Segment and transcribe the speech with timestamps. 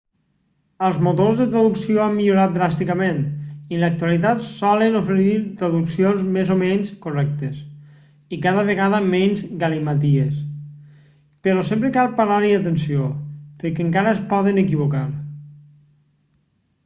[0.85, 3.17] els motors de traducció han millorat dràsticament
[3.73, 7.59] i en l'actualitat solen oferir traduccions més o menys correctes
[8.37, 10.39] i cada vegada menys galimaties
[11.49, 13.11] però sempre cal parar-hi atenció
[13.65, 15.05] perquè encara es poden equivocar